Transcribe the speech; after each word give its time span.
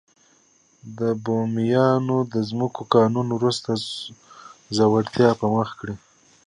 د 0.97 0.99
بومیانو 1.23 2.17
د 2.33 2.35
ځمکو 2.49 2.81
قانون 2.95 3.27
وروسته 3.33 3.69
ځوړتیا 4.75 5.29
په 5.39 5.45
مخه 5.55 5.73
کړې. 5.79 5.95